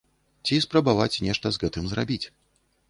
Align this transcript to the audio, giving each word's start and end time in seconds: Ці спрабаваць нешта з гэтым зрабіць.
Ці 0.47 0.55
спрабаваць 0.65 1.21
нешта 1.29 1.47
з 1.53 1.61
гэтым 1.67 1.83
зрабіць. 1.95 2.23